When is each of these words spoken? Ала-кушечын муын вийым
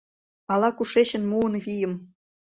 Ала-кушечын 0.53 1.23
муын 1.31 1.53
вийым 1.65 1.93